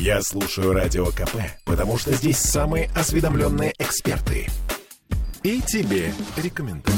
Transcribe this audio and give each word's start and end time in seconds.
Я 0.00 0.22
слушаю 0.22 0.72
Радио 0.72 1.06
КП, 1.06 1.36
потому 1.64 1.98
что 1.98 2.12
здесь 2.12 2.38
самые 2.38 2.88
осведомленные 2.94 3.74
эксперты. 3.80 4.46
И 5.42 5.60
тебе 5.60 6.14
рекомендую. 6.36 6.94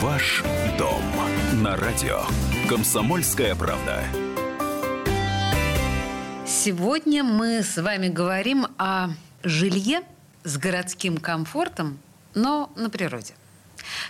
Ваш 0.00 0.42
дом 0.78 1.02
на 1.62 1.76
радио. 1.76 2.22
Комсомольская 2.66 3.54
правда. 3.54 4.02
Сегодня 6.46 7.22
мы 7.22 7.62
с 7.62 7.76
вами 7.76 8.08
говорим 8.08 8.68
о 8.78 9.10
жилье 9.44 10.00
с 10.44 10.56
городским 10.56 11.18
комфортом, 11.18 11.98
но 12.34 12.72
на 12.74 12.88
природе. 12.88 13.34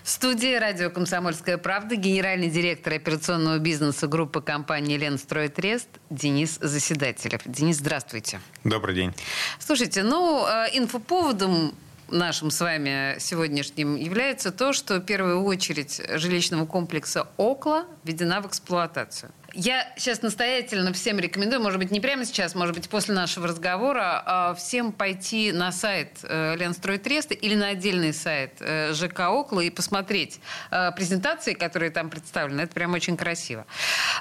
В 0.03 0.09
студии 0.09 0.57
радио 0.57 0.91
«Комсомольская 0.91 1.59
правда» 1.59 1.97
генеральный 1.97 2.51
директор 2.51 2.95
операционного 2.95 3.59
бизнеса 3.59 4.07
группы 4.07 4.41
компании 4.41 4.97
«Ленстройтрест» 4.97 5.89
Денис 6.11 6.59
Заседателев. 6.61 7.43
Денис, 7.45 7.79
здравствуйте. 7.79 8.41
Добрый 8.65 8.95
день. 8.95 9.15
Слушайте, 9.59 10.03
ну, 10.03 10.47
э, 10.47 10.69
инфоповодом 10.73 11.75
нашим 12.13 12.51
с 12.51 12.61
вами 12.61 13.17
сегодняшним 13.19 13.97
является 13.97 14.53
то, 14.53 14.73
что 14.73 14.99
в 14.99 15.01
первую 15.01 15.43
очередь 15.43 16.01
жилищного 16.15 16.67
комплекса 16.67 17.27
«Окла» 17.37 17.87
введена 18.05 18.41
в 18.41 18.47
эксплуатацию. 18.47 19.33
Я 19.55 19.93
сейчас 19.97 20.23
настоятельно 20.23 20.93
всем 20.93 21.19
рекомендую, 21.19 21.61
может 21.61 21.79
быть, 21.79 21.91
не 21.91 22.01
прямо 22.01 22.25
сейчас, 22.25 22.55
может 22.55 22.75
быть, 22.75 22.89
после 22.89 23.15
нашего 23.15 23.49
разговора, 23.49 24.23
а 24.25 24.55
всем 24.55 24.93
пойти 24.93 25.53
на 25.53 25.73
сайт 25.73 26.21
э, 26.23 26.57
Ленстройтреста 26.57 27.35
или 27.35 27.55
на 27.55 27.69
отдельный 27.69 28.15
сайт 28.15 28.55
э, 28.61 28.95
ЖК 28.95 29.21
«Окла» 29.21 29.63
и 29.63 29.69
посмотреть 29.69 30.41
э, 30.71 30.93
презентации, 30.93 31.53
которые 31.53 31.91
там 31.91 32.09
представлены. 32.09 32.63
Это 32.63 32.73
прям 32.73 32.95
очень 32.95 33.17
красиво. 33.17 33.67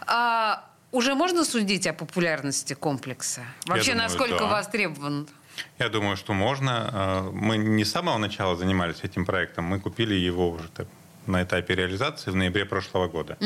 А 0.05 0.65
уже 0.91 1.15
можно 1.15 1.45
судить 1.45 1.87
о 1.87 1.93
популярности 1.93 2.73
комплекса? 2.73 3.41
Вообще, 3.65 3.91
думаю, 3.91 4.09
насколько 4.09 4.39
да. 4.39 4.47
востребован? 4.47 5.29
Я 5.79 5.89
думаю, 5.89 6.15
что 6.17 6.33
можно. 6.33 7.29
Мы 7.33 7.57
не 7.57 7.83
с 7.83 7.91
самого 7.91 8.17
начала 8.17 8.55
занимались 8.55 9.03
этим 9.03 9.25
проектом. 9.25 9.65
Мы 9.65 9.79
купили 9.79 10.13
его 10.13 10.49
уже 10.49 10.69
на 11.27 11.43
этапе 11.43 11.75
реализации 11.75 12.31
в 12.31 12.35
ноябре 12.35 12.65
прошлого 12.65 13.07
года. 13.07 13.37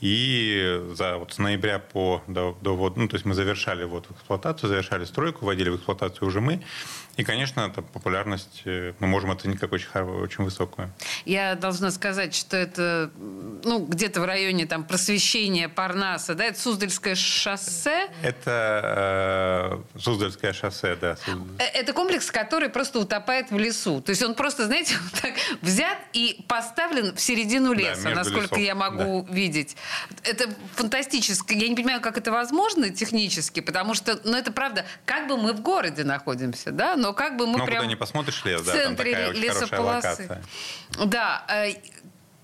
И 0.00 0.80
за, 0.92 1.16
вот 1.16 1.32
с 1.32 1.38
ноября 1.38 1.78
по 1.78 2.22
до, 2.26 2.56
до 2.60 2.76
вот, 2.76 2.96
ну, 2.96 3.08
то 3.08 3.14
есть 3.14 3.24
мы 3.24 3.34
завершали 3.34 3.84
вот 3.84 4.10
эксплуатацию, 4.10 4.68
завершали 4.68 5.04
стройку, 5.04 5.44
вводили 5.46 5.70
в 5.70 5.76
эксплуатацию 5.76 6.28
уже 6.28 6.40
мы. 6.40 6.62
И, 7.16 7.22
конечно, 7.22 7.60
эта 7.60 7.80
популярность 7.80 8.62
э, 8.64 8.92
мы 8.98 9.06
можем 9.06 9.30
оценить 9.30 9.60
как 9.60 9.72
очень, 9.72 9.88
очень 10.00 10.44
высокую. 10.44 10.92
Я 11.24 11.54
должна 11.54 11.92
сказать, 11.92 12.34
что 12.34 12.56
это 12.56 13.10
ну, 13.16 13.86
где-то 13.86 14.20
в 14.20 14.24
районе 14.24 14.66
там, 14.66 14.84
просвещения 14.84 15.68
Парнаса, 15.68 16.34
да, 16.34 16.44
это 16.44 16.60
Суздальское 16.60 17.14
шоссе. 17.14 18.08
Это 18.22 19.80
э, 19.94 19.98
Суздальское 19.98 20.52
шоссе, 20.52 20.96
да. 20.96 21.16
Э, 21.58 21.64
Это 21.72 21.92
комплекс, 21.92 22.30
который 22.32 22.68
просто 22.68 22.98
утопает 22.98 23.52
в 23.52 23.58
лесу. 23.58 24.00
То 24.00 24.10
есть 24.10 24.22
он 24.22 24.34
просто, 24.34 24.66
знаете, 24.66 24.96
вот 25.12 25.20
так 25.20 25.34
взят 25.62 25.98
и 26.12 26.44
поставлен 26.48 27.14
в 27.14 27.20
середину 27.20 27.72
леса, 27.72 28.08
между 28.08 28.16
насколько 28.16 28.56
лесов, 28.56 28.58
я 28.58 28.74
могу 28.74 29.24
видеть. 29.30 29.76
Это 30.22 30.48
фантастически. 30.74 31.54
Я 31.54 31.68
не 31.68 31.74
понимаю, 31.76 32.00
как 32.00 32.18
это 32.18 32.30
возможно 32.32 32.90
технически, 32.90 33.60
потому 33.60 33.94
что, 33.94 34.20
ну, 34.24 34.36
это 34.36 34.52
правда, 34.52 34.84
как 35.04 35.28
бы 35.28 35.36
мы 35.36 35.52
в 35.52 35.60
городе 35.60 36.04
находимся, 36.04 36.70
да, 36.72 36.96
но 36.96 37.12
как 37.12 37.36
бы 37.36 37.46
мы 37.46 37.58
Ну, 37.58 37.64
прям 37.66 37.78
куда 37.78 37.88
не 37.88 37.96
посмотришь 37.96 38.44
лес, 38.44 38.60
в 38.62 38.66
да, 38.66 38.72
там 38.72 38.80
центре 38.96 39.12
такая 39.12 39.28
очень 39.30 39.40
хорошая 39.40 39.60
лесополосы. 39.62 40.06
локация. 40.08 40.42
Да. 41.06 41.44
э, 41.48 41.74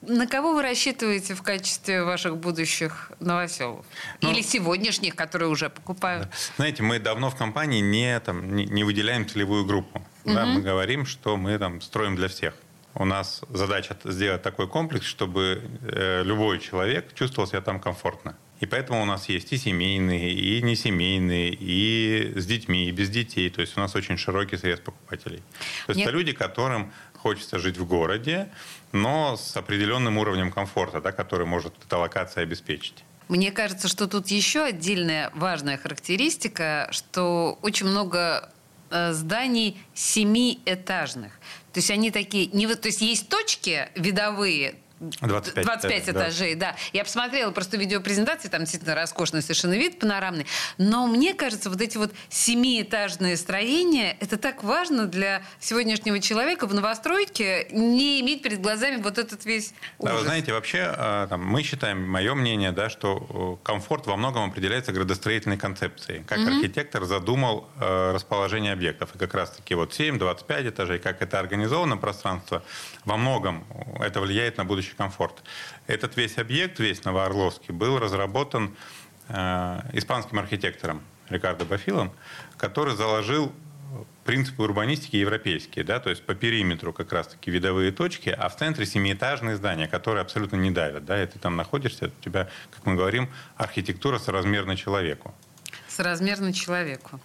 На 0.02 0.26
кого 0.26 0.54
вы 0.54 0.62
рассчитываете 0.62 1.34
в 1.34 1.42
качестве 1.42 2.02
ваших 2.04 2.36
будущих 2.38 3.12
новоселов? 3.20 3.84
Ну, 4.22 4.30
Или 4.32 4.40
сегодняшних, 4.42 5.14
которые 5.14 5.50
уже 5.50 5.68
покупают? 5.68 6.28
Знаете, 6.56 6.82
мы 6.82 6.98
давно 6.98 7.30
в 7.30 7.36
компании 7.36 7.80
не, 7.82 8.18
там, 8.20 8.56
не, 8.56 8.64
не 8.66 8.82
выделяем 8.84 9.28
целевую 9.28 9.66
группу. 9.66 10.02
Да, 10.24 10.46
мы 10.46 10.60
говорим, 10.62 11.04
что 11.06 11.36
мы 11.36 11.58
там 11.58 11.80
строим 11.80 12.16
для 12.16 12.28
всех. 12.28 12.54
У 12.94 13.04
нас 13.04 13.42
задача 13.50 13.96
сделать 14.04 14.42
такой 14.42 14.66
комплекс, 14.68 15.06
чтобы 15.06 15.62
э, 15.82 16.22
любой 16.24 16.58
человек 16.58 17.14
чувствовал 17.14 17.48
себя 17.48 17.60
там 17.60 17.80
комфортно. 17.80 18.36
И 18.60 18.66
поэтому 18.66 19.00
у 19.00 19.04
нас 19.06 19.28
есть 19.28 19.52
и 19.52 19.56
семейные, 19.56 20.32
и 20.32 20.60
несемейные, 20.60 21.56
и 21.58 22.32
с 22.36 22.44
детьми, 22.44 22.88
и 22.88 22.90
без 22.90 23.08
детей. 23.08 23.48
То 23.48 23.62
есть 23.62 23.76
у 23.76 23.80
нас 23.80 23.94
очень 23.94 24.18
широкий 24.18 24.56
срез 24.56 24.80
покупателей. 24.80 25.38
То 25.86 25.92
есть 25.92 25.98
Нет. 25.98 26.08
это 26.08 26.16
люди, 26.16 26.32
которым 26.32 26.92
хочется 27.16 27.58
жить 27.58 27.78
в 27.78 27.86
городе, 27.86 28.50
но 28.92 29.36
с 29.36 29.56
определенным 29.56 30.18
уровнем 30.18 30.50
комфорта, 30.50 31.00
да, 31.00 31.12
который 31.12 31.46
может 31.46 31.74
эта 31.86 31.96
локация 31.96 32.42
обеспечить. 32.42 33.04
Мне 33.28 33.52
кажется, 33.52 33.86
что 33.88 34.08
тут 34.08 34.26
еще 34.28 34.64
отдельная 34.64 35.30
важная 35.34 35.78
характеристика, 35.78 36.88
что 36.90 37.58
очень 37.62 37.86
много 37.86 38.50
зданий 38.90 39.78
семиэтажных. 39.94 41.32
То 41.72 41.78
есть 41.78 41.90
они 41.90 42.10
такие, 42.10 42.46
не, 42.46 42.66
то 42.66 42.88
есть 42.88 43.00
есть 43.00 43.28
точки 43.28 43.88
видовые, 43.94 44.74
25 45.00 45.64
25 45.64 46.02
этажей, 46.02 46.12
да. 46.12 46.20
этажей, 46.20 46.54
да. 46.54 46.76
Я 46.92 47.04
посмотрела 47.04 47.50
просто 47.50 47.76
видеопрезентации, 47.78 48.48
там 48.48 48.60
действительно 48.60 48.94
роскошный 48.94 49.40
совершенно 49.40 49.72
вид 49.72 49.98
панорамный. 49.98 50.46
Но 50.76 51.06
мне 51.06 51.32
кажется, 51.34 51.70
вот 51.70 51.80
эти 51.80 51.96
вот 51.96 52.12
семиэтажные 52.28 53.36
строения, 53.36 54.16
это 54.20 54.36
так 54.36 54.62
важно 54.62 55.06
для 55.06 55.42
сегодняшнего 55.58 56.20
человека 56.20 56.66
в 56.66 56.74
новостройке 56.74 57.68
не 57.70 58.20
иметь 58.20 58.42
перед 58.42 58.60
глазами 58.60 59.00
вот 59.00 59.18
этот 59.18 59.44
весь 59.46 59.72
Да, 59.98 60.10
вы 60.10 60.16
ужас. 60.16 60.26
знаете, 60.26 60.52
вообще 60.52 60.94
э, 60.96 61.26
там, 61.30 61.46
мы 61.46 61.62
считаем, 61.62 62.06
мое 62.06 62.34
мнение, 62.34 62.72
да, 62.72 62.90
что 62.90 63.58
э, 63.62 63.64
комфорт 63.64 64.06
во 64.06 64.16
многом 64.16 64.50
определяется 64.50 64.92
градостроительной 64.92 65.56
концепцией. 65.56 66.24
Как 66.26 66.38
архитектор 66.38 67.04
задумал 67.04 67.68
э, 67.80 68.12
расположение 68.14 68.72
объектов. 68.72 69.14
И 69.14 69.18
как 69.18 69.34
раз-таки 69.34 69.74
вот 69.74 69.98
7-25 69.98 70.68
этажей, 70.68 70.98
как 70.98 71.22
это 71.22 71.38
организовано 71.38 71.96
пространство, 71.96 72.62
во 73.04 73.16
многом 73.16 73.64
это 73.98 74.20
влияет 74.20 74.58
на 74.58 74.64
будущий 74.90 74.96
комфорт. 74.96 75.42
Этот 75.86 76.16
весь 76.16 76.38
объект, 76.38 76.78
весь 76.78 77.04
Новоорловский, 77.04 77.72
был 77.74 77.98
разработан 77.98 78.74
э, 79.28 79.80
испанским 79.92 80.38
архитектором 80.38 81.02
Рикардо 81.28 81.64
Бафилом, 81.64 82.12
который 82.56 82.94
заложил 82.96 83.52
принципы 84.24 84.62
урбанистики 84.62 85.16
европейские, 85.16 85.84
да, 85.84 85.98
то 85.98 86.10
есть 86.10 86.22
по 86.22 86.34
периметру 86.34 86.92
как 86.92 87.12
раз-таки 87.12 87.50
видовые 87.50 87.90
точки, 87.90 88.28
а 88.28 88.48
в 88.48 88.56
центре 88.56 88.86
семиэтажные 88.86 89.56
здания, 89.56 89.88
которые 89.88 90.22
абсолютно 90.22 90.56
не 90.56 90.70
давят, 90.70 91.04
да, 91.04 91.20
и 91.20 91.26
ты 91.26 91.38
там 91.38 91.56
находишься, 91.56 92.06
у 92.06 92.24
тебя, 92.24 92.48
как 92.70 92.86
мы 92.86 92.94
говорим, 92.94 93.28
архитектура 93.56 94.18
соразмерна 94.18 94.76
человеку. 94.76 95.34
Соразмерно 95.90 96.52
человеку. 96.52 97.20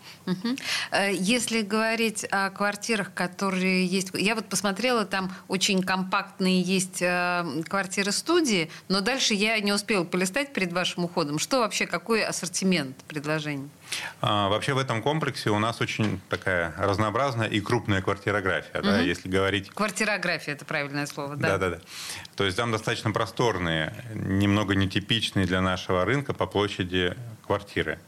Э, 0.91 1.13
Если 1.13 1.61
говорить 1.61 2.25
о 2.31 2.49
квартирах, 2.49 3.13
которые 3.13 3.85
есть... 3.85 4.09
Я 4.13 4.35
вот 4.35 4.45
посмотрела, 4.47 5.05
там 5.05 5.31
очень 5.47 5.83
компактные 5.83 6.61
есть 6.61 7.01
э, 7.01 7.45
квартиры-студии, 7.67 8.69
но 8.89 9.01
дальше 9.01 9.33
я 9.33 9.59
не 9.59 9.71
успела 9.71 10.03
полистать 10.03 10.53
перед 10.53 10.73
вашим 10.73 11.05
уходом. 11.05 11.39
Что 11.39 11.59
вообще, 11.59 11.85
какой 11.85 12.23
ассортимент 12.23 12.97
предложений? 13.07 13.69
А, 14.21 14.49
вообще 14.49 14.73
в 14.73 14.77
этом 14.77 15.01
комплексе 15.01 15.49
у 15.51 15.59
нас 15.59 15.81
очень 15.81 16.19
такая 16.29 16.73
разнообразная 16.77 17.47
и 17.47 17.61
крупная 17.61 18.01
квартирография, 18.01 18.81
да, 18.81 18.99
если 18.99 19.29
говорить 19.29 19.69
Квартирография– 19.69 20.53
это 20.55 20.65
правильное 20.65 21.05
слово, 21.05 21.35
да? 21.35 21.49
Да, 21.49 21.57
да, 21.57 21.69
да. 21.75 21.81
То 22.35 22.45
есть 22.45 22.57
там 22.57 22.71
достаточно 22.71 23.11
просторные, 23.11 23.93
немного 24.13 24.75
нетипичные 24.75 25.45
для 25.45 25.61
нашего 25.61 26.05
рынка 26.05 26.33
по 26.33 26.47
площади 26.47 27.15
квартиры. 27.45 27.99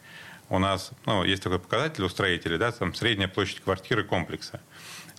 У 0.49 0.59
нас 0.59 0.91
ну, 1.05 1.23
есть 1.23 1.43
такой 1.43 1.59
показатель 1.59 2.03
у 2.03 2.09
строителей, 2.09 2.57
да, 2.57 2.71
там 2.71 2.93
средняя 2.93 3.27
площадь 3.27 3.59
квартиры 3.61 4.03
комплекса. 4.03 4.61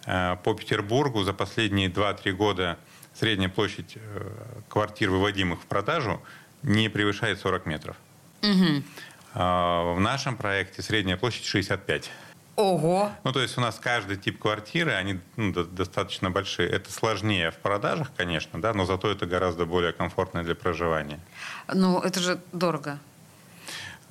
Э, 0.06 0.36
По 0.42 0.54
Петербургу 0.54 1.22
за 1.22 1.32
последние 1.34 1.88
2-3 1.88 2.32
года 2.32 2.78
средняя 3.14 3.48
площадь 3.50 3.96
э, 3.96 4.30
квартир, 4.68 5.10
выводимых 5.10 5.60
в 5.62 5.66
продажу, 5.66 6.22
не 6.62 6.88
превышает 6.88 7.40
40 7.40 7.66
метров. 7.66 7.96
А 9.34 9.92
В 9.94 10.00
нашем 10.00 10.36
проекте 10.36 10.82
средняя 10.82 11.16
площадь 11.16 11.44
65. 11.44 12.10
Ого! 12.56 13.12
Ну, 13.22 13.32
то 13.32 13.40
есть 13.40 13.56
у 13.56 13.60
нас 13.60 13.78
каждый 13.78 14.16
тип 14.16 14.40
квартиры, 14.40 14.92
они 14.92 15.20
ну, 15.36 15.52
до- 15.52 15.64
достаточно 15.64 16.28
большие. 16.30 16.68
Это 16.68 16.90
сложнее 16.90 17.52
в 17.52 17.56
продажах, 17.58 18.10
конечно, 18.16 18.60
да, 18.60 18.74
но 18.74 18.84
зато 18.84 19.10
это 19.12 19.26
гораздо 19.26 19.64
более 19.64 19.92
комфортно 19.92 20.42
для 20.42 20.56
проживания. 20.56 21.20
Ну, 21.72 22.00
это 22.00 22.18
же 22.18 22.40
дорого. 22.52 22.98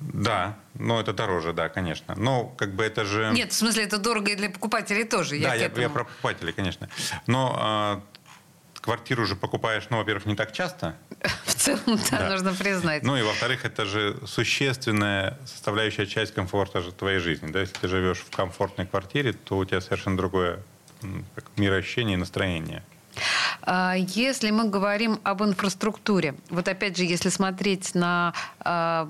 Да, 0.00 0.56
но 0.74 1.00
это 1.00 1.12
дороже, 1.12 1.52
да, 1.52 1.68
конечно. 1.68 2.14
Но 2.16 2.44
как 2.44 2.74
бы 2.74 2.84
это 2.84 3.04
же... 3.04 3.30
Нет, 3.32 3.52
в 3.52 3.56
смысле, 3.56 3.84
это 3.84 3.98
дорого 3.98 4.30
и 4.30 4.36
для 4.36 4.48
покупателей 4.50 5.04
тоже. 5.04 5.40
да, 5.40 5.54
я, 5.54 5.66
этому. 5.66 5.82
я 5.82 5.88
про 5.90 6.04
покупателей, 6.04 6.52
конечно. 6.52 6.88
Но 7.26 7.56
а, 7.58 8.02
квартиру 8.80 9.26
же 9.26 9.36
покупаешь, 9.36 9.86
ну, 9.90 9.96
во-первых, 9.98 10.26
не 10.26 10.34
так 10.36 10.52
часто. 10.52 10.96
В 11.44 11.54
целом, 11.54 11.98
да, 12.10 12.18
Да. 12.18 12.30
нужно 12.30 12.54
признать. 12.54 13.02
Ну 13.02 13.16
и 13.16 13.22
во-вторых, 13.22 13.64
это 13.64 13.84
же 13.84 14.16
существенная 14.26 15.36
составляющая 15.44 16.06
часть 16.06 16.32
комфорта 16.32 16.80
же 16.80 16.92
твоей 16.92 17.18
жизни. 17.18 17.50
Да? 17.50 17.60
Если 17.60 17.74
ты 17.74 17.88
живешь 17.88 18.18
в 18.20 18.34
комфортной 18.34 18.86
квартире, 18.86 19.32
то 19.32 19.58
у 19.58 19.64
тебя 19.64 19.80
совершенно 19.80 20.16
другое 20.16 20.60
как 21.34 21.44
мироощущение 21.56 22.14
и 22.14 22.16
настроение. 22.16 22.82
А, 23.62 23.94
если 23.96 24.50
мы 24.50 24.68
говорим 24.68 25.18
об 25.22 25.42
инфраструктуре, 25.42 26.34
вот 26.50 26.68
опять 26.68 26.96
же, 26.96 27.04
если 27.04 27.28
смотреть 27.28 27.94
на 27.94 28.34
а, 28.60 29.08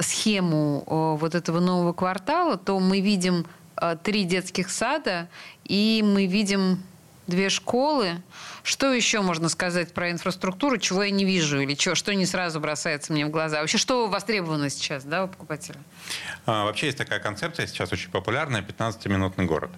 схему 0.00 1.16
вот 1.20 1.34
этого 1.34 1.60
нового 1.60 1.92
квартала, 1.92 2.56
то 2.56 2.78
мы 2.78 3.00
видим 3.00 3.46
а, 3.76 3.96
три 3.96 4.24
детских 4.24 4.70
сада 4.70 5.28
и 5.64 6.02
мы 6.04 6.26
видим 6.26 6.82
две 7.26 7.48
школы. 7.48 8.22
Что 8.62 8.92
еще 8.92 9.20
можно 9.20 9.48
сказать 9.48 9.92
про 9.92 10.10
инфраструктуру, 10.10 10.78
чего 10.78 11.02
я 11.02 11.10
не 11.10 11.24
вижу, 11.24 11.60
или 11.60 11.74
что, 11.74 11.94
что 11.94 12.14
не 12.14 12.26
сразу 12.26 12.60
бросается 12.60 13.12
мне 13.12 13.26
в 13.26 13.30
глаза? 13.30 13.60
Вообще, 13.60 13.78
что 13.78 14.08
востребовано 14.08 14.70
сейчас 14.70 15.04
да, 15.04 15.24
у 15.24 15.28
покупателя? 15.28 15.76
А, 16.46 16.64
вообще 16.64 16.86
есть 16.86 16.98
такая 16.98 17.20
концепция, 17.20 17.66
сейчас 17.66 17.92
очень 17.92 18.10
популярная, 18.10 18.62
15-минутный 18.62 19.44
город. 19.44 19.70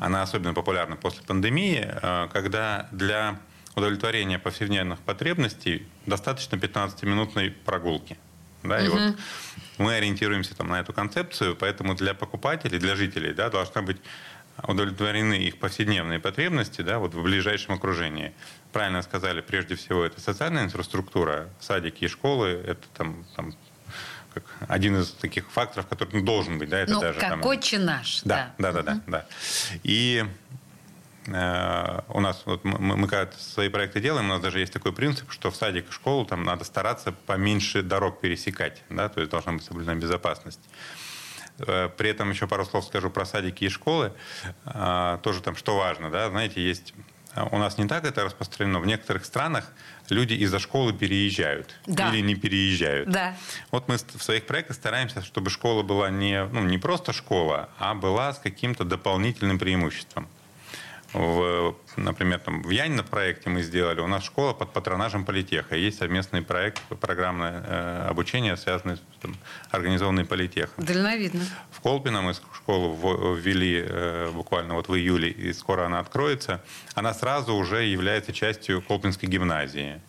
Она 0.00 0.22
особенно 0.22 0.54
популярна 0.54 0.96
после 0.96 1.22
пандемии, 1.22 1.88
а, 2.02 2.28
когда 2.28 2.88
для 2.92 3.38
удовлетворения 3.74 4.38
повседневных 4.38 5.00
потребностей 5.00 5.86
достаточно 6.06 6.56
15-минутной 6.56 7.50
прогулки. 7.50 8.18
Да, 8.62 8.76
угу. 8.76 8.84
и 8.84 8.88
вот 8.88 9.16
мы 9.78 9.94
ориентируемся 9.94 10.54
там 10.54 10.68
на 10.68 10.80
эту 10.80 10.92
концепцию, 10.92 11.56
поэтому 11.56 11.94
для 11.94 12.14
покупателей, 12.14 12.78
для 12.78 12.94
жителей 12.94 13.32
да, 13.32 13.50
должна 13.50 13.82
быть 13.82 13.96
удовлетворены 14.62 15.34
их 15.34 15.58
повседневные 15.58 16.20
потребности 16.20 16.82
да, 16.82 16.98
вот 16.98 17.14
в 17.14 17.22
ближайшем 17.22 17.74
окружении. 17.74 18.32
Правильно 18.72 19.02
сказали, 19.02 19.40
прежде 19.40 19.74
всего, 19.74 20.04
это 20.04 20.20
социальная 20.20 20.64
инфраструктура, 20.64 21.48
садики 21.58 22.04
и 22.04 22.08
школы, 22.08 22.48
это 22.48 22.82
там, 22.94 23.24
там 23.34 23.52
как 24.32 24.44
один 24.68 25.00
из 25.00 25.10
таких 25.10 25.50
факторов, 25.50 25.86
который 25.86 26.14
ну, 26.14 26.22
должен 26.22 26.58
быть, 26.58 26.68
да, 26.68 26.80
это 26.80 26.92
ну, 26.92 27.00
даже 27.00 27.18
как 27.18 27.30
там, 27.30 27.40
наш, 27.84 28.22
да, 28.24 28.54
да, 28.58 28.72
да, 28.72 28.78
угу. 28.78 28.84
да, 28.84 29.00
да. 29.06 29.26
И 29.82 30.24
э, 31.26 32.00
у 32.08 32.20
нас 32.20 32.42
вот 32.44 32.64
мы, 32.64 32.96
мы 32.96 33.08
когда 33.08 33.30
свои 33.38 33.68
проекты 33.68 34.00
делаем, 34.00 34.26
у 34.26 34.28
нас 34.28 34.40
даже 34.40 34.60
есть 34.60 34.72
такой 34.72 34.92
принцип, 34.92 35.30
что 35.30 35.50
в 35.50 35.56
садик 35.56 35.88
и 35.88 35.92
школу 35.92 36.24
там 36.24 36.44
надо 36.44 36.64
стараться 36.64 37.12
поменьше 37.12 37.82
дорог 37.82 38.20
пересекать, 38.20 38.82
да, 38.90 39.08
то 39.08 39.20
есть 39.20 39.30
должна 39.30 39.52
быть 39.52 39.64
соблюдена 39.64 39.94
безопасность. 39.94 40.60
Э, 41.58 41.88
при 41.96 42.10
этом 42.10 42.30
еще 42.30 42.46
пару 42.46 42.64
слов 42.64 42.84
скажу 42.84 43.10
про 43.10 43.24
садики 43.24 43.64
и 43.64 43.68
школы. 43.68 44.12
А, 44.64 45.18
тоже 45.18 45.42
там, 45.42 45.56
что 45.56 45.76
важно, 45.76 46.10
да, 46.10 46.28
знаете, 46.30 46.60
есть 46.66 46.94
у 47.50 47.58
нас 47.58 47.78
не 47.78 47.86
так 47.86 48.04
это 48.04 48.24
распространено. 48.24 48.80
В 48.80 48.86
некоторых 48.86 49.24
странах 49.24 49.72
люди 50.08 50.34
из-за 50.34 50.58
школы 50.58 50.92
переезжают 50.92 51.74
да. 51.86 52.10
или 52.10 52.20
не 52.20 52.34
переезжают. 52.34 53.08
Да. 53.10 53.34
Вот 53.70 53.88
мы 53.88 53.96
в 53.96 54.22
своих 54.22 54.46
проектах 54.46 54.76
стараемся, 54.76 55.22
чтобы 55.22 55.50
школа 55.50 55.82
была 55.82 56.10
не, 56.10 56.44
ну, 56.46 56.62
не 56.62 56.78
просто 56.78 57.12
школа, 57.12 57.68
а 57.78 57.94
была 57.94 58.34
с 58.34 58.38
каким-то 58.38 58.84
дополнительным 58.84 59.58
преимуществом 59.58 60.28
в, 61.12 61.76
например, 61.96 62.38
там, 62.40 62.62
в 62.62 62.70
Янь 62.70 62.92
на 62.92 63.02
проекте 63.02 63.50
мы 63.50 63.62
сделали, 63.62 64.00
у 64.00 64.06
нас 64.06 64.24
школа 64.24 64.54
под 64.54 64.72
патронажем 64.72 65.24
политеха. 65.24 65.76
Есть 65.76 65.98
совместный 65.98 66.42
проект, 66.42 66.80
программное 67.00 67.62
э, 67.66 68.06
обучение, 68.08 68.56
связанное 68.56 68.96
с 68.96 69.00
там, 69.20 69.36
организованной 69.70 70.24
политехом. 70.24 70.84
Дальновидно. 70.84 71.44
В 71.70 71.80
Колпино 71.80 72.22
мы 72.22 72.34
школу 72.34 73.34
ввели 73.34 73.84
э, 73.86 74.30
буквально 74.32 74.74
вот 74.74 74.88
в 74.88 74.94
июле, 74.94 75.30
и 75.30 75.52
скоро 75.52 75.86
она 75.86 75.98
откроется. 75.98 76.62
Она 76.94 77.12
сразу 77.12 77.54
уже 77.54 77.84
является 77.84 78.32
частью 78.32 78.80
Колпинской 78.82 79.28
гимназии 79.28 80.00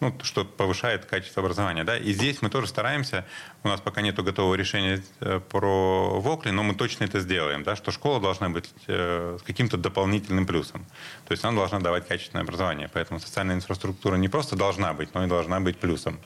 ну, 0.00 0.14
что 0.22 0.44
повышает 0.44 1.04
качество 1.04 1.42
образования. 1.42 1.84
Да? 1.84 1.98
И 1.98 2.12
здесь 2.12 2.40
мы 2.42 2.50
тоже 2.50 2.68
стараемся, 2.68 3.26
у 3.64 3.68
нас 3.68 3.80
пока 3.80 4.00
нет 4.00 4.16
готового 4.16 4.54
решения 4.54 5.02
э, 5.20 5.40
про 5.40 6.20
Вокли, 6.20 6.50
но 6.50 6.62
мы 6.62 6.74
точно 6.74 7.04
это 7.04 7.20
сделаем, 7.20 7.62
да, 7.62 7.76
что 7.76 7.90
школа 7.90 8.20
должна 8.20 8.48
быть 8.48 8.70
э, 8.86 9.38
с 9.40 9.42
каким-то 9.42 9.76
дополнительным 9.76 10.46
плюсом. 10.46 10.86
То 11.26 11.32
есть 11.32 11.44
она 11.44 11.56
должна 11.56 11.80
давать 11.80 12.06
качественное 12.06 12.44
образование. 12.44 12.88
Поэтому 12.92 13.20
социальная 13.20 13.56
инфраструктура 13.56 14.16
не 14.16 14.28
просто 14.28 14.56
должна 14.56 14.94
быть, 14.94 15.14
но 15.14 15.24
и 15.24 15.28
должна 15.28 15.60
быть 15.60 15.78
плюсом 15.78 16.20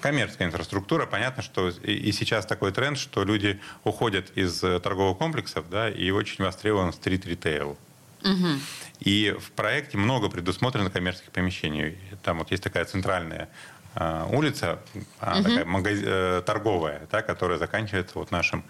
коммерческая 0.00 0.48
инфраструктура. 0.48 1.06
Понятно, 1.06 1.42
что 1.42 1.68
и 1.68 2.12
сейчас 2.12 2.44
такой 2.44 2.72
тренд, 2.72 2.98
что 2.98 3.24
люди 3.24 3.60
уходят 3.84 4.30
из 4.34 4.62
э, 4.64 4.80
торговых 4.80 5.16
комплексов, 5.16 5.70
да, 5.70 5.88
и 5.88 6.10
очень 6.10 6.44
востребован 6.44 6.92
стрит-ритейл. 6.92 7.78
Угу. 8.24 8.60
И 9.00 9.34
в 9.38 9.50
проекте 9.52 9.98
много 9.98 10.28
предусмотрено 10.28 10.90
коммерческих 10.90 11.30
помещений. 11.32 11.98
Там 12.22 12.38
вот 12.38 12.50
есть 12.50 12.62
такая 12.62 12.84
центральная 12.84 13.48
э, 13.94 14.26
улица, 14.30 14.78
угу. 14.94 15.04
такая 15.20 15.64
магаз... 15.64 15.98
э, 16.02 16.42
торговая, 16.46 17.08
да, 17.10 17.22
которая 17.22 17.58
заканчивается 17.58 18.18
вот 18.18 18.30
нашим, 18.30 18.64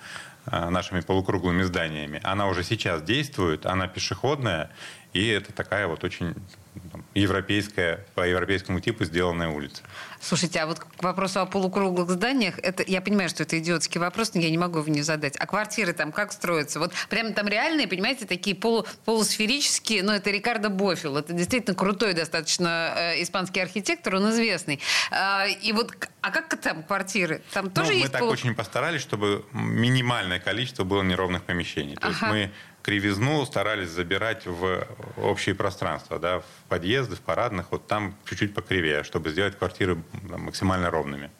э, 0.47 0.69
нашими 0.71 1.01
полукруглыми 1.01 1.63
зданиями. 1.63 2.21
Она 2.23 2.47
уже 2.47 2.65
сейчас 2.65 3.03
действует, 3.03 3.67
она 3.67 3.89
пешеходная, 3.89 4.71
и 5.13 5.29
это 5.29 5.53
такая 5.53 5.87
вот 5.87 6.05
очень 6.05 6.35
там, 6.91 7.05
европейская, 7.15 8.05
по 8.15 8.27
европейскому 8.27 8.81
типу 8.81 9.05
сделанная 9.05 9.49
улица. 9.49 9.83
Слушайте, 10.21 10.61
а 10.61 10.67
вот 10.67 10.79
к 10.79 11.03
вопросу 11.03 11.41
о 11.41 11.47
полукруглых 11.47 12.09
зданиях, 12.09 12.59
это, 12.59 12.83
я 12.87 13.03
понимаю, 13.03 13.29
что 13.29 13.43
это 13.43 13.59
идиотский 13.59 14.01
вопрос, 14.01 14.33
но 14.35 14.41
я 14.41 14.51
не 14.51 14.57
могу 14.57 14.79
его 14.79 14.89
не 14.89 15.03
задать. 15.03 15.37
А 15.37 15.47
квартиры 15.47 15.93
там 15.93 16.13
как 16.13 16.33
строятся? 16.33 16.79
Вот 16.79 16.93
прямо 17.11 17.33
там 17.33 17.49
реальные, 17.49 17.89
понимаете, 17.89 18.25
такие 18.25 18.57
полу, 18.57 18.87
полусферические, 19.05 20.03
но 20.03 20.15
это 20.15 20.31
Рикардо 20.31 20.71
Бофил. 20.71 21.17
Это 21.19 21.33
действительно 21.33 21.75
крутой 21.75 22.15
достаточно 22.15 22.95
э, 22.97 23.23
испанский 23.23 23.61
архитектор, 23.61 24.15
он 24.15 24.31
известный. 24.31 24.81
А, 25.11 25.47
и 25.47 25.73
вот, 25.73 25.93
а 26.21 26.31
как 26.31 26.59
там 26.61 26.85
квартиры? 26.85 27.43
Там 27.53 27.71
тоже 27.71 27.89
ну, 27.89 27.95
есть 27.95 28.07
Мы 28.07 28.13
так 28.13 28.21
полу... 28.21 28.33
очень 28.33 28.55
постарались, 28.55 29.03
чтобы 29.03 29.45
минимальное 29.53 30.39
количество 30.39 30.85
было 30.85 31.03
неровных 31.03 31.43
помещений. 31.43 31.97
То 31.97 32.07
ага. 32.07 32.11
есть 32.11 32.23
мы 32.23 32.53
кривизну 32.83 33.45
старались 33.47 33.89
забирать 33.91 34.47
в 34.47 34.87
общее 35.17 35.55
пространство, 35.55 36.19
да, 36.19 36.41
в 36.41 36.45
подъезды, 36.69 37.17
в 37.17 37.21
парадных, 37.21 37.67
вот 37.71 37.87
там 37.87 38.15
чуть-чуть 38.25 38.55
покривее, 38.55 39.05
чтобы 39.05 39.31
сделать 39.31 39.57
квартиры 39.57 40.03
максимально 40.23 40.91
ровными. 40.91 41.31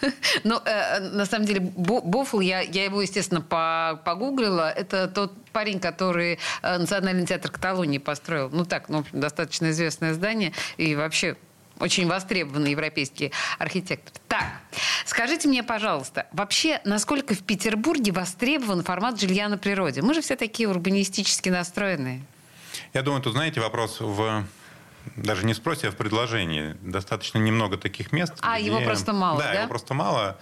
Ну, 0.44 0.60
э, 0.64 1.00
на 1.00 1.24
самом 1.24 1.46
деле, 1.46 1.60
Бофл, 1.60 2.40
я, 2.40 2.60
я 2.60 2.84
его, 2.84 3.00
естественно, 3.00 3.40
погуглила. 3.40 4.70
Это 4.70 5.08
тот 5.08 5.32
парень, 5.52 5.80
который 5.80 6.38
э, 6.62 6.78
Национальный 6.78 7.24
театр 7.24 7.50
Каталонии 7.50 7.98
построил. 7.98 8.50
Ну, 8.50 8.64
так, 8.66 8.90
ну, 8.90 9.04
достаточно 9.12 9.70
известное 9.70 10.12
здание. 10.12 10.52
И 10.76 10.94
вообще 10.94 11.36
очень 11.80 12.06
востребованный 12.06 12.70
европейский 12.70 13.32
архитектор. 13.58 14.12
Так, 14.28 14.44
скажите 15.04 15.48
мне, 15.48 15.62
пожалуйста, 15.62 16.26
вообще, 16.32 16.80
насколько 16.84 17.34
в 17.34 17.42
Петербурге 17.42 18.12
востребован 18.12 18.84
формат 18.84 19.20
жилья 19.20 19.48
на 19.48 19.58
природе? 19.58 20.02
Мы 20.02 20.14
же 20.14 20.20
все 20.20 20.36
такие 20.36 20.68
урбанистически 20.68 21.48
настроенные. 21.48 22.22
Я 22.92 23.02
думаю, 23.02 23.22
тут, 23.22 23.34
знаете, 23.34 23.60
вопрос 23.60 23.98
в 24.00 24.44
даже 25.16 25.44
не 25.44 25.52
в 25.52 25.56
спросе, 25.56 25.88
а 25.88 25.90
в 25.90 25.96
предложении. 25.96 26.76
Достаточно 26.80 27.38
немного 27.38 27.76
таких 27.76 28.10
мест. 28.12 28.32
А, 28.40 28.58
где... 28.58 28.66
его 28.66 28.80
просто 28.80 29.12
мало, 29.12 29.38
да? 29.38 29.52
Да, 29.52 29.58
его 29.60 29.68
просто 29.68 29.94
мало. 29.94 30.38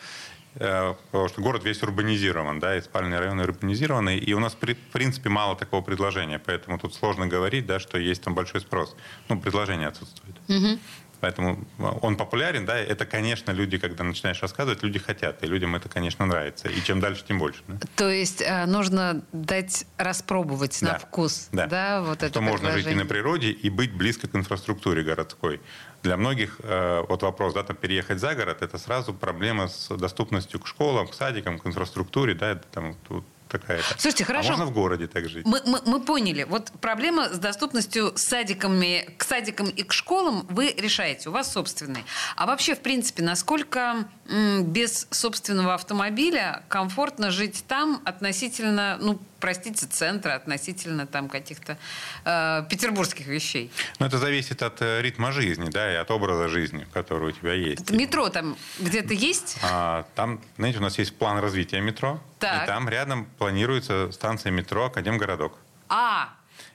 Э, 0.55 0.94
потому 1.11 1.28
что 1.28 1.40
город 1.40 1.64
весь 1.64 1.82
урбанизирован, 1.82 2.59
да, 2.59 2.76
и 2.76 2.80
спальные 2.80 3.18
районы 3.18 3.45
урбанизированы, 3.45 4.18
и 4.18 4.33
у 4.35 4.38
нас, 4.38 4.54
в 4.54 4.75
принципе, 4.92 5.30
мало 5.30 5.57
такого 5.57 5.80
предложения, 5.80 6.38
поэтому 6.38 6.78
тут 6.78 6.95
сложно 6.95 7.26
говорить, 7.26 7.66
да, 7.66 7.80
что 7.80 7.99
есть 7.99 8.23
там 8.23 8.35
большой 8.35 8.61
спрос. 8.61 8.95
Ну, 9.28 9.40
предложение 9.40 9.88
отсутствует. 9.88 10.37
Угу. 10.49 10.78
Поэтому 11.23 11.64
он 11.79 12.17
популярен, 12.17 12.67
да, 12.67 12.76
это, 12.76 13.07
конечно, 13.07 13.52
люди, 13.52 13.79
когда 13.79 14.02
начинаешь 14.02 14.43
рассказывать, 14.43 14.83
люди 14.83 14.99
хотят, 14.99 15.41
и 15.45 15.47
людям 15.47 15.76
это, 15.76 15.88
конечно, 15.88 16.26
нравится. 16.26 16.69
И 16.69 16.83
чем 16.83 16.99
дальше, 16.99 17.23
тем 17.25 17.38
больше. 17.38 17.62
Да? 17.69 17.79
То 17.95 18.11
есть 18.11 18.43
э, 18.43 18.67
нужно 18.67 19.23
дать 19.31 19.87
распробовать 19.99 20.76
да. 20.81 20.95
на 20.95 20.99
вкус, 20.99 21.49
да, 21.52 21.67
да 21.67 22.02
вот 22.02 22.17
Что 22.17 22.26
это 22.26 22.41
можно 22.41 22.73
жить 22.73 22.88
и 22.88 22.95
на 22.97 23.07
природе, 23.07 23.50
и 23.50 23.71
быть 23.71 23.95
близко 23.95 24.26
к 24.26 24.35
инфраструктуре 24.35 25.05
городской. 25.05 25.61
Для 26.02 26.17
многих 26.17 26.57
э, 26.64 27.05
вот 27.09 27.23
вопрос, 27.23 27.55
да, 27.55 27.62
там 27.62 27.76
переехать 27.76 28.19
за 28.19 28.35
город, 28.35 28.61
это 28.61 28.76
сразу 28.76 29.14
проблема 29.14 29.69
с 29.69 29.97
доступностью 29.97 30.59
к 30.59 30.67
школам, 30.67 31.07
к 31.07 31.14
садикам, 31.14 31.61
к 31.61 31.67
инфраструктуре, 31.69 32.35
да, 32.35 32.50
это 32.50 32.67
там 32.73 32.97
тут 33.07 33.25
какая-то. 33.52 33.85
Слушайте, 33.99 34.25
хорошо. 34.25 34.49
А 34.49 34.52
можно 34.52 34.66
в 34.66 34.73
городе 34.73 35.06
так 35.06 35.28
жить? 35.28 35.47
Мы, 35.47 35.61
мы, 35.66 35.80
мы 35.85 36.00
поняли. 36.00 36.44
Вот 36.44 36.73
проблема 36.80 37.28
с 37.28 37.38
доступностью 37.38 38.12
садиками, 38.16 39.09
к 39.18 39.25
садикам 39.25 39.68
и 39.68 39.82
к 39.82 39.92
школам 39.92 40.47
вы 40.49 40.75
решаете. 40.76 41.28
У 41.28 41.32
вас 41.32 41.52
собственный. 41.52 42.04
А 42.37 42.47
вообще, 42.47 42.75
в 42.75 42.80
принципе, 42.80 43.23
насколько 43.23 44.04
м, 44.28 44.64
без 44.64 45.06
собственного 45.11 45.75
автомобиля 45.75 46.62
комфортно 46.68 47.30
жить 47.30 47.64
там 47.68 48.00
относительно, 48.04 48.99
ну, 49.00 49.21
простите, 49.38 49.87
центра, 49.87 50.35
относительно 50.35 51.06
там 51.06 51.28
каких-то 51.28 51.76
э, 52.25 52.64
петербургских 52.71 53.26
вещей? 53.26 53.71
Ну, 53.99 54.06
это 54.06 54.18
зависит 54.18 54.62
от 54.62 54.80
э, 54.80 55.02
ритма 55.02 55.32
жизни, 55.32 55.68
да, 55.68 55.92
и 55.92 55.97
от 55.97 56.11
образа 56.11 56.49
жизни, 56.49 56.87
который 56.92 57.28
у 57.28 57.32
тебя 57.32 57.52
есть. 57.52 57.82
Это 57.82 57.94
метро 57.94 58.28
там 58.28 58.56
где-то 58.78 59.12
есть? 59.14 59.59
А, 59.62 60.06
там, 60.14 60.40
знаете, 60.56 60.78
у 60.78 60.82
нас 60.82 60.99
есть 60.99 61.16
план 61.16 61.38
развития 61.38 61.80
метро. 61.80 62.21
Так. 62.42 62.64
И 62.64 62.66
там 62.66 62.88
рядом 62.88 63.26
планируется 63.38 64.11
станция 64.12 64.52
метро 64.52 64.87
Академгородок. 64.87 65.54
А, 65.88 66.30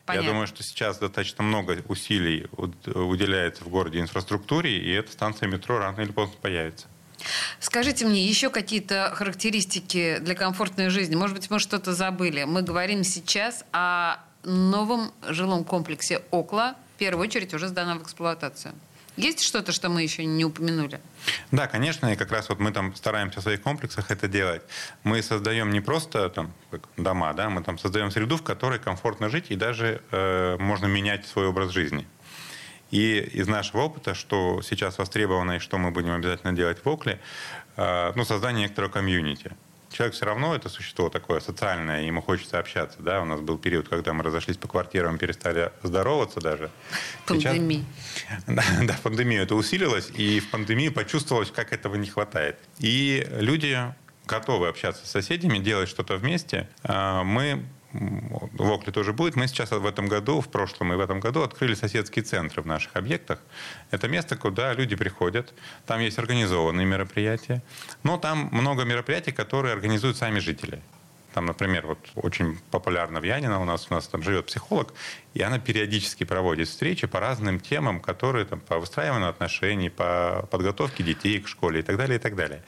Понятно. 0.06 0.26
Я 0.26 0.32
думаю, 0.32 0.48
что 0.48 0.64
сейчас 0.64 0.98
достаточно 0.98 1.44
много 1.44 1.84
усилий 1.88 2.48
уделяется 2.86 3.64
в 3.64 3.68
городе 3.68 4.00
инфраструктуре, 4.00 4.78
и 4.78 4.92
эта 4.92 5.12
станция 5.12 5.48
метро 5.48 5.80
рано 5.80 6.02
или 6.02 6.12
поздно 6.12 6.36
появится. 6.42 6.88
Скажите 7.60 8.06
мне, 8.06 8.26
еще 8.26 8.50
какие-то 8.50 9.12
характеристики 9.16 10.18
для 10.20 10.36
комфортной 10.36 10.90
жизни? 10.90 11.16
Может 11.16 11.36
быть, 11.36 11.50
мы 11.50 11.60
что-то 11.60 11.94
забыли. 11.94 12.44
Мы 12.44 12.62
говорим 12.62 13.04
сейчас 13.04 13.66
о 13.72 14.18
новом 14.44 15.12
жилом 15.28 15.64
комплексе 15.64 16.22
«Окла», 16.32 16.76
первую 16.98 17.28
очередь 17.28 17.54
уже 17.54 17.68
сдана 17.68 17.96
в 17.96 18.04
эксплуатацию. 18.04 18.74
Есть 19.16 19.42
что-то, 19.42 19.72
что 19.72 19.90
мы 19.90 20.04
еще 20.04 20.26
не 20.26 20.46
упомянули? 20.46 21.00
Да, 21.52 21.68
конечно, 21.68 22.12
и 22.12 22.16
как 22.18 22.32
раз 22.32 22.50
вот 22.50 22.60
мы 22.60 22.72
там 22.72 22.94
стараемся 22.96 23.40
в 23.40 23.44
своих 23.44 23.62
комплексах 23.62 24.12
это 24.12 24.28
делать. 24.28 24.64
Мы 25.04 25.22
создаем 25.22 25.72
не 25.72 25.80
просто 25.80 26.30
там 26.30 26.54
дома, 26.98 27.34
да, 27.34 27.50
мы 27.50 27.64
там 27.64 27.78
создаем 27.78 28.12
среду, 28.12 28.36
в 28.36 28.44
которой 28.44 28.80
комфортно 28.80 29.30
жить 29.30 29.46
и 29.50 29.56
даже 29.56 30.02
э, 30.12 30.58
можно 30.60 30.88
менять 30.88 31.26
свой 31.26 31.48
образ 31.48 31.72
жизни. 31.72 32.06
И 32.92 33.20
из 33.20 33.48
нашего 33.48 33.82
опыта, 33.82 34.14
что 34.14 34.62
сейчас 34.62 34.98
востребовано 34.98 35.54
и 35.54 35.60
что 35.60 35.78
мы 35.78 35.92
будем 35.92 36.12
обязательно 36.12 36.54
делать 36.54 36.84
в 36.84 36.90
Окле, 36.90 37.20
э, 37.78 38.12
ну, 38.16 38.26
создание 38.26 38.64
некоторого 38.64 38.92
комьюнити 38.92 39.56
человек 39.92 40.16
все 40.16 40.26
равно 40.26 40.56
это 40.56 40.70
существо 40.70 41.10
такое 41.10 41.40
социальное, 41.40 42.04
ему 42.04 42.22
хочется 42.22 42.60
общаться. 42.60 42.98
Да? 43.02 43.22
У 43.22 43.26
нас 43.26 43.42
был 43.42 43.58
период, 43.58 43.90
когда 43.90 44.14
мы 44.14 44.24
разошлись 44.24 44.58
по 44.58 44.68
квартирам, 44.68 45.18
перестали 45.18 45.72
здороваться 45.84 46.40
даже. 46.40 46.70
Пандемия. 47.26 47.84
Да, 48.48 48.64
да, 48.84 48.98
пандемия 49.04 49.44
это 49.44 49.56
усилилось, 49.56 50.10
и 50.16 50.40
в 50.40 50.50
пандемии 50.50 50.90
почувствовалось, 50.90 51.52
как 51.52 51.74
этого 51.74 51.96
не 51.96 52.08
хватает. 52.08 52.58
И 52.80 53.28
люди 53.40 53.78
готовы 54.26 54.68
общаться 54.68 55.06
с 55.06 55.10
соседями, 55.10 55.60
делать 55.60 55.90
что-то 55.90 56.18
вместе. 56.18 56.70
А, 56.84 57.24
мы 57.24 57.66
в 57.98 58.72
Окле 58.72 58.92
тоже 58.92 59.14
будет. 59.14 59.36
Мы 59.36 59.48
сейчас 59.48 59.72
в 59.72 59.86
этом 59.86 60.08
году, 60.08 60.42
в 60.42 60.48
прошлом 60.50 60.94
и 60.94 60.96
в 60.96 61.00
этом 61.00 61.20
году 61.20 61.42
открыли 61.42 61.76
соседские 61.76 62.24
центры 62.24 62.62
в 62.62 62.66
наших 62.66 62.96
объектах. 62.96 63.40
Это 63.92 64.08
место, 64.08 64.36
куда 64.36 64.74
люди 64.74 64.96
приходят. 64.96 65.54
Там 65.86 66.00
есть 66.02 66.20
организованные 66.20 66.86
мероприятия. 66.86 67.62
Но 68.04 68.18
там 68.18 68.50
много 68.52 68.84
мероприятий, 68.84 69.32
которые 69.32 69.74
организуют 69.74 70.18
сами 70.18 70.40
жители. 70.40 70.82
Там, 71.38 71.46
например, 71.46 71.86
вот 71.86 72.00
очень 72.16 72.58
популярна 72.72 73.20
в 73.20 73.24
Янино 73.24 73.62
у 73.62 73.64
нас, 73.64 73.86
у 73.92 73.94
нас 73.94 74.08
там 74.08 74.24
живет 74.24 74.48
психолог, 74.48 74.92
и 75.36 75.42
она 75.44 75.60
периодически 75.60 76.24
проводит 76.24 76.68
встречи 76.68 77.06
по 77.06 77.20
разным 77.20 77.60
темам, 77.60 78.00
которые 78.00 78.46
там, 78.46 78.60
по 78.60 78.80
выстраиванию 78.80 79.30
отношений, 79.30 79.92
по 79.92 80.48
подготовке 80.50 81.04
детей 81.04 81.40
к 81.40 81.48
школе 81.48 81.82
и 81.82 81.84
так 81.84 81.96
далее, 81.96 82.16
и 82.16 82.20
так 82.20 82.36
далее. 82.36 82.64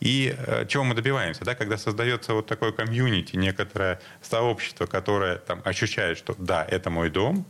И 0.00 0.34
э, 0.36 0.66
чего 0.68 0.84
мы 0.84 0.94
добиваемся, 0.94 1.46
да, 1.46 1.54
когда 1.54 1.78
создается 1.78 2.34
вот 2.34 2.46
такое 2.46 2.72
комьюнити, 2.72 3.36
некоторое 3.36 4.02
сообщество, 4.20 4.84
которое 4.84 5.36
там 5.36 5.62
ощущает, 5.64 6.18
что 6.18 6.34
да, 6.36 6.62
это 6.62 6.90
мой 6.90 7.08
дом, 7.08 7.46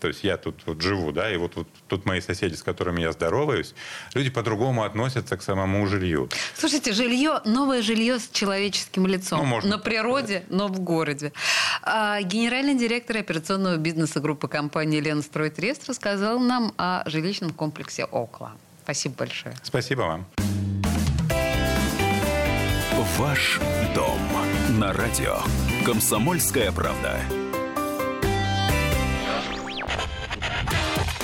то 0.00 0.08
есть 0.08 0.24
я 0.24 0.36
тут 0.36 0.62
вот 0.66 0.80
живу, 0.80 1.12
да, 1.12 1.32
и 1.32 1.36
вот, 1.36 1.56
вот 1.56 1.68
тут 1.88 2.06
мои 2.06 2.20
соседи, 2.20 2.54
с 2.54 2.62
которыми 2.62 3.00
я 3.00 3.12
здороваюсь, 3.12 3.74
люди 4.14 4.30
по-другому 4.30 4.84
относятся 4.84 5.36
к 5.36 5.42
самому 5.42 5.86
жилью. 5.86 6.28
Слушайте, 6.54 6.92
жилье, 6.92 7.40
новое 7.44 7.82
жилье 7.82 8.18
с 8.18 8.28
человеческим 8.28 9.06
лицом. 9.06 9.40
Ну, 9.40 9.44
можно 9.44 9.70
На 9.70 9.78
природе, 9.78 10.44
но 10.48 10.68
в 10.68 10.80
городе. 10.80 11.32
А, 11.82 12.20
генеральный 12.22 12.74
директор 12.74 13.16
операционного 13.18 13.76
бизнеса 13.76 14.20
группы 14.20 14.48
компании 14.48 15.00
«Ленстройтрест» 15.00 15.88
рассказал 15.88 16.38
нам 16.38 16.72
о 16.76 17.02
жилищном 17.08 17.52
комплексе 17.52 18.04
«Окла». 18.04 18.52
Спасибо 18.82 19.16
большое. 19.16 19.54
Спасибо 19.62 20.02
вам. 20.02 20.26
Ваш 23.18 23.58
дом 23.96 24.20
на 24.78 24.92
радио. 24.92 25.38
Комсомольская 25.84 26.70
правда. 26.70 27.18